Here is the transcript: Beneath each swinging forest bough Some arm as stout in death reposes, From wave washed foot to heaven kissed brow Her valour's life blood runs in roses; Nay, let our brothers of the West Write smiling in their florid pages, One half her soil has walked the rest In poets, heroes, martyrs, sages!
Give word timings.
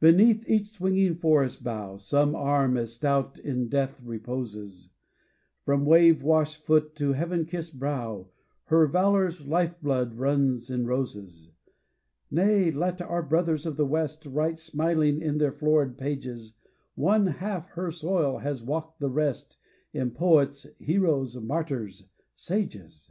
Beneath 0.00 0.48
each 0.48 0.68
swinging 0.68 1.14
forest 1.16 1.62
bough 1.62 1.98
Some 1.98 2.34
arm 2.34 2.78
as 2.78 2.94
stout 2.94 3.38
in 3.38 3.68
death 3.68 4.00
reposes, 4.02 4.88
From 5.66 5.84
wave 5.84 6.22
washed 6.22 6.64
foot 6.64 6.94
to 6.96 7.12
heaven 7.12 7.44
kissed 7.44 7.78
brow 7.78 8.30
Her 8.68 8.86
valour's 8.86 9.46
life 9.46 9.78
blood 9.82 10.14
runs 10.14 10.70
in 10.70 10.86
roses; 10.86 11.50
Nay, 12.30 12.70
let 12.70 13.02
our 13.02 13.22
brothers 13.22 13.66
of 13.66 13.76
the 13.76 13.84
West 13.84 14.24
Write 14.24 14.58
smiling 14.58 15.20
in 15.20 15.36
their 15.36 15.52
florid 15.52 15.98
pages, 15.98 16.54
One 16.94 17.26
half 17.26 17.68
her 17.72 17.90
soil 17.90 18.38
has 18.38 18.62
walked 18.62 19.00
the 19.00 19.10
rest 19.10 19.58
In 19.92 20.12
poets, 20.12 20.66
heroes, 20.78 21.36
martyrs, 21.42 22.08
sages! 22.34 23.10